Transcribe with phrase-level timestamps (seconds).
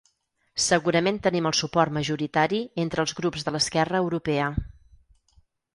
[0.67, 4.51] Segurament tenim el suport majoritari entre els grups de l’esquerra europea.